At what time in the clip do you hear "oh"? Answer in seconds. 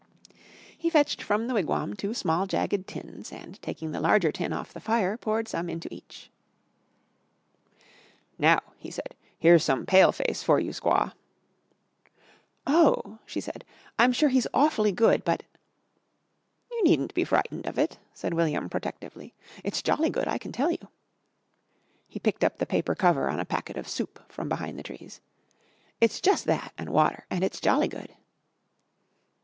12.65-13.19